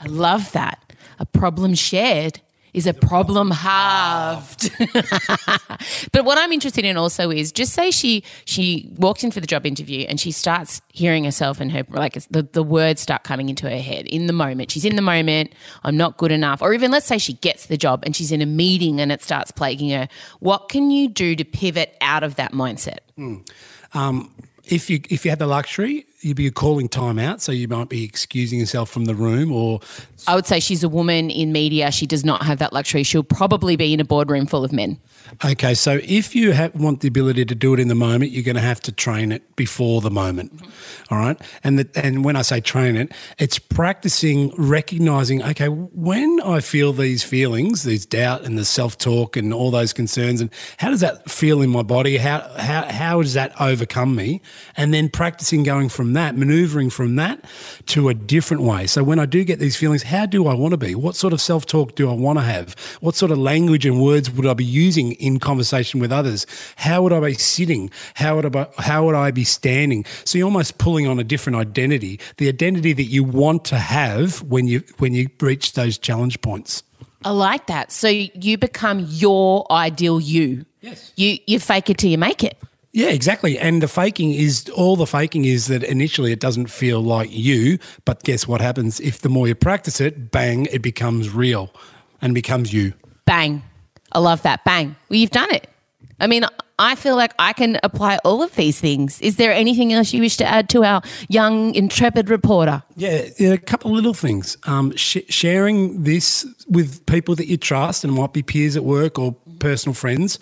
[0.00, 0.92] I love that.
[1.18, 2.40] A problem shared
[2.74, 4.70] is a problem halved.
[6.12, 9.46] but what I'm interested in also is just say she she walks in for the
[9.46, 13.48] job interview and she starts hearing herself and her like the, the words start coming
[13.48, 14.72] into her head in the moment.
[14.72, 16.60] She's in the moment, I'm not good enough.
[16.60, 19.22] Or even let's say she gets the job and she's in a meeting and it
[19.22, 20.08] starts plaguing her.
[20.40, 22.98] What can you do to pivot out of that mindset?
[23.16, 23.48] Mm.
[23.94, 24.34] Um,
[24.64, 27.88] if you if you had the luxury, you'd be calling time out, so you might
[27.88, 29.80] be excusing yourself from the room or
[30.26, 31.90] I would say she's a woman in media.
[31.90, 33.02] She does not have that luxury.
[33.02, 34.98] She'll probably be in a boardroom full of men.
[35.44, 38.44] Okay, so if you have, want the ability to do it in the moment, you're
[38.44, 40.56] going to have to train it before the moment.
[40.56, 41.14] Mm-hmm.
[41.14, 45.42] All right, and the, and when I say train it, it's practicing recognizing.
[45.42, 49.92] Okay, when I feel these feelings, these doubt and the self talk and all those
[49.92, 52.16] concerns, and how does that feel in my body?
[52.16, 54.40] How how how does that overcome me?
[54.76, 57.44] And then practicing going from that, maneuvering from that
[57.86, 58.86] to a different way.
[58.86, 60.94] So when I do get these feelings, how do I want to be?
[60.94, 62.74] What sort of self talk do I want to have?
[63.00, 66.46] What sort of language and words would I be using in conversation with others?
[66.76, 67.90] How would I be sitting?
[68.14, 70.04] How would I, how would I be standing?
[70.24, 74.42] So you're almost pulling on a different identity, the identity that you want to have
[74.42, 76.82] when you when you reach those challenge points.
[77.24, 77.90] I like that.
[77.90, 80.66] So you become your ideal you.
[80.80, 81.12] Yes.
[81.16, 82.58] You you fake it till you make it.
[82.94, 83.58] Yeah, exactly.
[83.58, 87.80] And the faking is all the faking is that initially it doesn't feel like you,
[88.04, 89.00] but guess what happens?
[89.00, 91.74] If the more you practice it, bang, it becomes real
[92.22, 92.92] and becomes you.
[93.24, 93.64] Bang.
[94.12, 94.64] I love that.
[94.64, 94.94] Bang.
[95.08, 95.68] Well, you've done it.
[96.20, 96.44] I mean,
[96.78, 99.20] I feel like I can apply all of these things.
[99.20, 102.84] Is there anything else you wish to add to our young, intrepid reporter?
[102.94, 104.56] Yeah, a couple of little things.
[104.68, 109.18] Um, sh- sharing this with people that you trust and might be peers at work
[109.18, 110.38] or personal friends.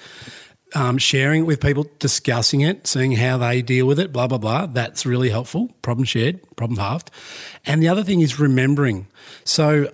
[0.74, 4.38] Um, sharing it with people, discussing it, seeing how they deal with it, blah, blah,
[4.38, 4.64] blah.
[4.64, 5.68] That's really helpful.
[5.82, 7.10] Problem shared, problem halved.
[7.66, 9.06] And the other thing is remembering.
[9.44, 9.92] So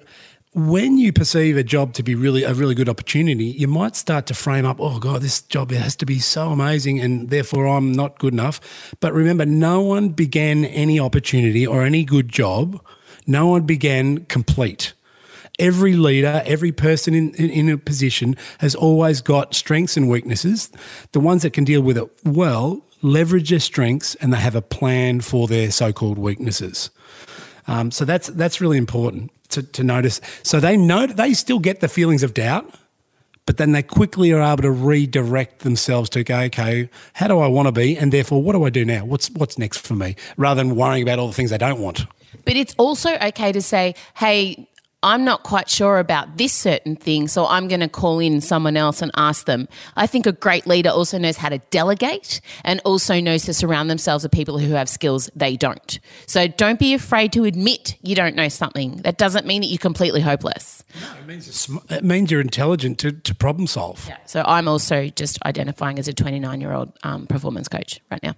[0.54, 4.26] when you perceive a job to be really a really good opportunity, you might start
[4.26, 7.92] to frame up, oh God, this job has to be so amazing and therefore I'm
[7.92, 8.94] not good enough.
[9.00, 12.80] But remember, no one began any opportunity or any good job,
[13.26, 14.94] no one began complete.
[15.58, 20.70] Every leader, every person in, in, in, a position has always got strengths and weaknesses.
[21.12, 24.62] The ones that can deal with it well leverage their strengths and they have a
[24.62, 26.90] plan for their so called weaknesses.
[27.66, 30.20] Um, so that's that's really important to, to notice.
[30.42, 32.72] So they know they still get the feelings of doubt,
[33.46, 37.46] but then they quickly are able to redirect themselves to go, okay, how do I
[37.46, 39.04] want to be, and therefore, what do I do now?
[39.04, 40.16] What's what's next for me?
[40.36, 42.06] Rather than worrying about all the things they don't want.
[42.44, 44.68] But it's also okay to say, hey,
[45.04, 48.76] I'm not quite sure about this certain thing, so I'm going to call in someone
[48.76, 49.68] else and ask them.
[49.94, 53.88] I think a great leader also knows how to delegate and also knows to surround
[53.88, 56.00] themselves with people who have skills they don't.
[56.26, 58.96] So don't be afraid to admit you don't know something.
[59.02, 60.77] That doesn't mean that you're completely hopeless.
[61.00, 64.04] No, it means, it means you're intelligent to, to problem solve.
[64.08, 64.16] Yeah.
[64.26, 68.34] So I'm also just identifying as a 29 year old um, performance coach right now.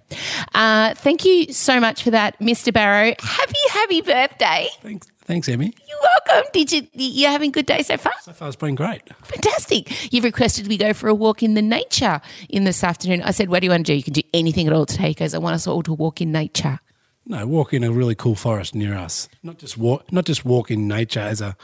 [0.53, 2.73] Uh, thank you so much for that, Mr.
[2.73, 3.13] Barrow.
[3.19, 4.67] Happy, happy birthday.
[4.81, 5.07] Thanks.
[5.25, 5.73] Thanks, Emmy.
[5.87, 6.49] You're welcome.
[6.51, 6.87] Did you?
[6.93, 8.11] You having a good day so far?
[8.21, 9.03] So far, it's been great.
[9.23, 10.11] Fantastic.
[10.11, 12.19] You've requested we go for a walk in the nature
[12.49, 13.21] in this afternoon.
[13.21, 13.95] I said, "What do you want to do?
[13.95, 16.19] You can do anything at all today." He goes, "I want us all to walk
[16.21, 16.79] in nature."
[17.25, 19.29] No, walk in a really cool forest near us.
[19.43, 20.11] Not just walk.
[20.11, 21.55] Not just walk in nature as a.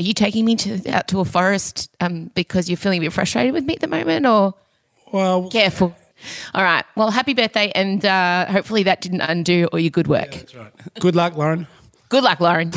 [0.00, 3.12] Are you taking me to out to a forest um, because you're feeling a bit
[3.12, 4.54] frustrated with me at the moment, or?
[5.12, 5.94] Well, careful.
[6.54, 6.86] All right.
[6.96, 10.32] Well, happy birthday, and uh, hopefully that didn't undo all your good work.
[10.32, 10.72] Yeah, that's right.
[11.00, 11.66] Good luck, Lauren.
[12.08, 12.70] Good luck, Lauren.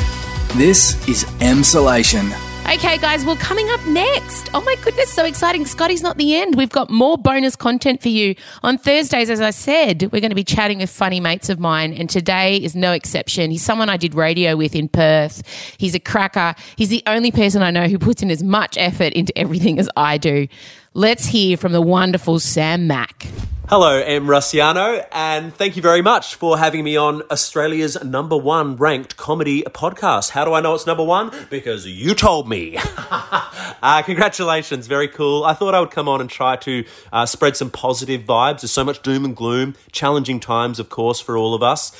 [0.56, 2.53] This is Emsolation.
[2.72, 4.48] Okay, guys, well, coming up next.
[4.54, 5.66] Oh my goodness, so exciting.
[5.66, 6.56] Scotty's not the end.
[6.56, 8.34] We've got more bonus content for you.
[8.62, 11.92] On Thursdays, as I said, we're going to be chatting with funny mates of mine,
[11.92, 13.50] and today is no exception.
[13.50, 15.42] He's someone I did radio with in Perth.
[15.76, 16.54] He's a cracker.
[16.76, 19.88] He's the only person I know who puts in as much effort into everything as
[19.94, 20.48] I do.
[20.96, 23.26] Let's hear from the wonderful Sam Mac.
[23.68, 28.76] Hello, Em Rusciano, and thank you very much for having me on Australia's number one
[28.76, 30.30] ranked comedy podcast.
[30.30, 31.32] How do I know it's number one?
[31.50, 32.78] Because you told me.
[32.96, 35.42] uh, congratulations, very cool.
[35.42, 38.60] I thought I would come on and try to uh, spread some positive vibes.
[38.60, 41.90] There's so much doom and gloom, challenging times, of course, for all of us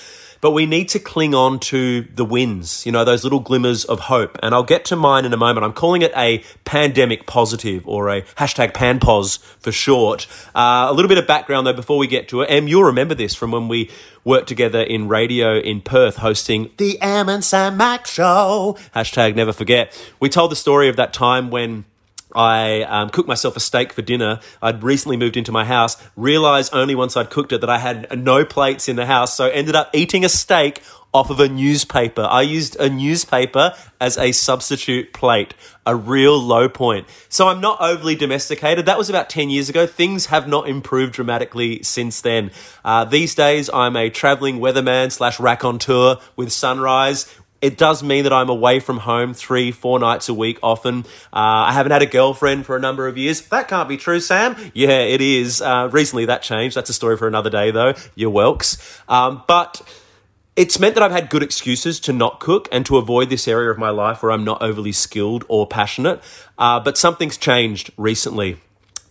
[0.44, 3.98] but we need to cling on to the wins, you know, those little glimmers of
[3.98, 4.38] hope.
[4.42, 5.64] And I'll get to mine in a moment.
[5.64, 10.26] I'm calling it a pandemic positive or a hashtag panpos for short.
[10.54, 12.50] Uh, a little bit of background though before we get to it.
[12.50, 13.90] Em, you'll remember this from when we
[14.22, 18.76] worked together in radio in Perth hosting the Em and Sam Mac Show.
[18.94, 19.98] Hashtag never forget.
[20.20, 21.86] We told the story of that time when
[22.32, 24.40] I um, cooked myself a steak for dinner.
[24.60, 28.18] I'd recently moved into my house, realized only once I'd cooked it that I had
[28.18, 30.82] no plates in the house, so ended up eating a steak
[31.14, 32.22] off of a newspaper.
[32.22, 35.54] I used a newspaper as a substitute plate,
[35.86, 37.06] a real low point.
[37.28, 38.86] So I'm not overly domesticated.
[38.86, 39.86] That was about 10 years ago.
[39.86, 42.50] Things have not improved dramatically since then.
[42.84, 47.32] Uh, these days, I'm a traveling weatherman slash raconteur with Sunrise.
[47.64, 51.06] It does mean that I'm away from home three, four nights a week often.
[51.32, 53.40] Uh, I haven't had a girlfriend for a number of years.
[53.48, 54.54] That can't be true, Sam.
[54.74, 55.62] Yeah, it is.
[55.62, 56.76] Uh, recently that changed.
[56.76, 57.94] That's a story for another day, though.
[58.16, 58.58] You're.
[59.08, 59.80] Um, but
[60.56, 63.70] it's meant that I've had good excuses to not cook and to avoid this area
[63.70, 66.22] of my life where I'm not overly skilled or passionate.
[66.58, 68.58] Uh, but something's changed recently.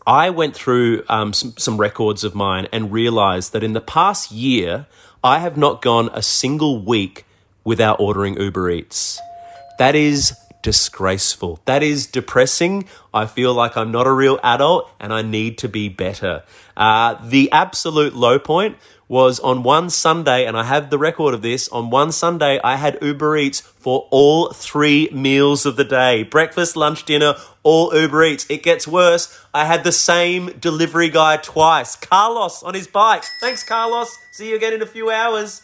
[0.06, 4.32] I went through um, some, some records of mine and realized that in the past
[4.32, 4.86] year,
[5.24, 7.26] I have not gone a single week
[7.64, 9.20] without ordering Uber Eats.
[9.80, 11.60] That is disgraceful.
[11.66, 12.86] That is depressing.
[13.14, 16.44] I feel like I'm not a real adult and I need to be better.
[16.76, 21.44] Uh, the absolute low point was on one Sunday, and I have the record of
[21.44, 21.68] this.
[21.70, 26.76] On one Sunday, I had Uber Eats for all three meals of the day breakfast,
[26.76, 28.50] lunch, dinner, all Uber Eats.
[28.50, 29.40] It gets worse.
[29.54, 31.96] I had the same delivery guy twice.
[31.96, 33.24] Carlos on his bike.
[33.40, 34.18] Thanks, Carlos.
[34.32, 35.62] See you again in a few hours.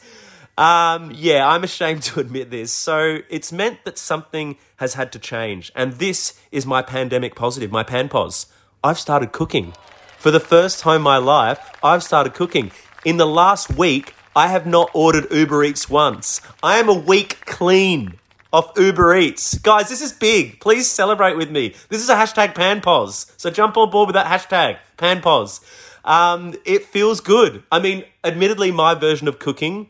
[0.59, 2.73] Um, yeah, I'm ashamed to admit this.
[2.73, 5.71] So it's meant that something has had to change.
[5.73, 8.47] And this is my pandemic positive, my pan panpos.
[8.83, 9.73] I've started cooking.
[10.17, 12.71] For the first time in my life, I've started cooking.
[13.05, 16.41] In the last week, I have not ordered Uber Eats once.
[16.61, 18.19] I am a week clean
[18.51, 19.57] of Uber Eats.
[19.57, 20.59] Guys, this is big.
[20.59, 21.73] Please celebrate with me.
[21.87, 23.31] This is a hashtag pan panpos.
[23.37, 25.61] So jump on board with that hashtag, panpos.
[26.03, 27.63] Um, it feels good.
[27.71, 29.87] I mean, admittedly, my version of cooking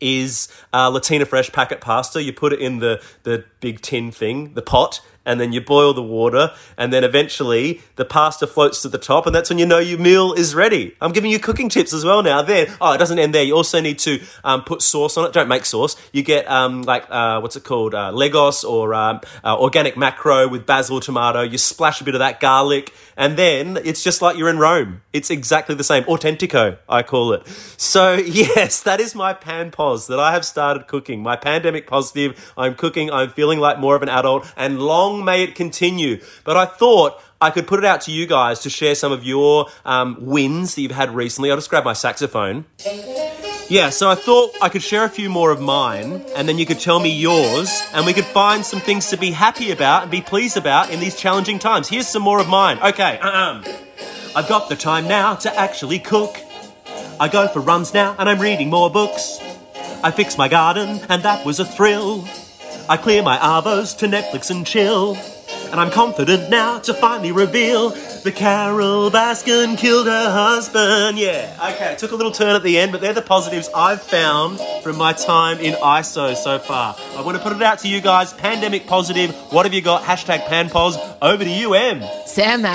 [0.00, 2.22] is uh, Latina fresh packet pasta.
[2.22, 5.92] You put it in the, the big tin thing, the pot, and then you boil
[5.92, 9.66] the water, and then eventually the pasta floats to the top, and that's when you
[9.66, 10.94] know your meal is ready.
[11.00, 12.42] I'm giving you cooking tips as well now.
[12.42, 13.42] Then, oh, it doesn't end there.
[13.42, 15.32] You also need to um, put sauce on it.
[15.32, 15.96] Don't make sauce.
[16.12, 20.46] You get um, like uh, what's it called, uh, Leggo's or um, uh, organic macro
[20.48, 21.42] with basil, tomato.
[21.42, 25.02] You splash a bit of that garlic, and then it's just like you're in Rome.
[25.12, 26.04] It's exactly the same.
[26.04, 27.46] Authentico, I call it.
[27.76, 31.22] So yes, that is my pan pos that I have started cooking.
[31.22, 32.52] My pandemic positive.
[32.56, 33.10] I'm cooking.
[33.10, 36.20] I'm feeling like more of an adult, and long may it continue.
[36.44, 39.24] But I thought I could put it out to you guys to share some of
[39.24, 41.50] your um, wins that you've had recently.
[41.50, 42.64] I'll just grab my saxophone.
[43.68, 46.64] Yeah, so I thought I could share a few more of mine, and then you
[46.64, 50.10] could tell me yours, and we could find some things to be happy about and
[50.10, 51.88] be pleased about in these challenging times.
[51.88, 52.78] Here's some more of mine.
[52.78, 53.64] Okay, um,
[54.36, 56.36] I've got the time now to actually cook.
[57.18, 59.40] I go for runs now, and I'm reading more books.
[60.00, 62.24] I fix my garden, and that was a thrill.
[62.88, 65.18] I clear my arvos to Netflix and chill.
[65.70, 71.18] And I'm confident now to finally reveal that Carole Baskin killed her husband.
[71.18, 71.72] Yeah.
[71.74, 74.96] Okay, took a little turn at the end, but they're the positives I've found from
[74.96, 76.96] my time in ISO so far.
[77.16, 78.32] I want to put it out to you guys.
[78.32, 79.34] Pandemic positive.
[79.52, 80.02] What have you got?
[80.02, 80.96] Hashtag panpos.
[81.22, 82.02] Over to you, Em.
[82.26, 82.66] Sam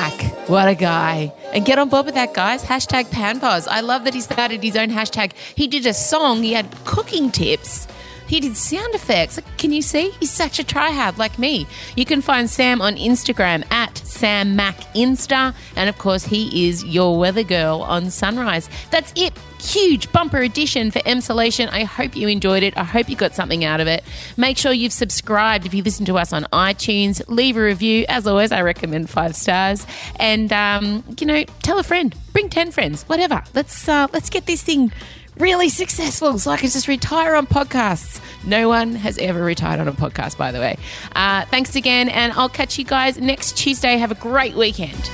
[0.48, 1.34] what a guy.
[1.54, 2.64] And get on board with that, guys.
[2.64, 3.68] Hashtag panpos.
[3.68, 5.34] I love that he started his own hashtag.
[5.56, 7.88] He did a song, he had cooking tips.
[8.32, 9.41] He did sound effects.
[9.57, 10.11] Can you see?
[10.11, 11.67] He's such a tryhard like me.
[11.97, 15.53] You can find Sam on Instagram at Sam Mac Insta.
[15.75, 18.69] And of course, he is your weather girl on Sunrise.
[18.89, 19.38] That's it.
[19.59, 21.67] Huge bumper edition for Emsolation.
[21.73, 22.75] I hope you enjoyed it.
[22.77, 24.01] I hope you got something out of it.
[24.38, 27.21] Make sure you've subscribed if you listen to us on iTunes.
[27.27, 28.05] Leave a review.
[28.07, 29.86] As always, I recommend five stars.
[30.21, 32.15] And um, you know, tell a friend.
[32.32, 33.03] Bring ten friends.
[33.03, 33.43] Whatever.
[33.53, 34.93] Let's uh, let's get this thing
[35.42, 38.22] really successful so I can just retire on podcasts.
[38.46, 40.78] No one has ever retired on a podcast, by the way.
[41.16, 43.98] Uh, thanks again, and I'll catch you guys next Tuesday.
[43.98, 45.10] Have a great weekend.